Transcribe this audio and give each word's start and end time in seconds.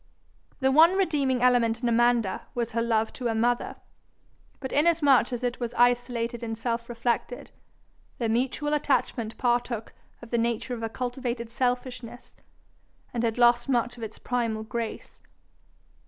The 0.61 0.71
one 0.71 0.95
redeeming 0.97 1.43
element 1.43 1.83
in 1.83 1.87
Amanda 1.87 2.47
was 2.55 2.71
her 2.71 2.81
love 2.81 3.13
to 3.13 3.27
her 3.27 3.35
mother, 3.35 3.75
but 4.59 4.71
inasmuch 4.71 5.31
as 5.31 5.43
it 5.43 5.59
was 5.59 5.75
isolated 5.75 6.41
and 6.41 6.57
self 6.57 6.89
reflected, 6.89 7.51
their 8.17 8.27
mutual 8.27 8.73
attachment 8.73 9.37
partook 9.37 9.93
of 10.23 10.31
the 10.31 10.39
nature 10.39 10.73
of 10.73 10.81
a 10.81 10.89
cultivated 10.89 11.51
selfishness, 11.51 12.35
and 13.13 13.21
had 13.21 13.37
lost 13.37 13.69
much 13.69 13.95
of 13.95 14.01
its 14.01 14.17
primal 14.17 14.63
grace. 14.63 15.19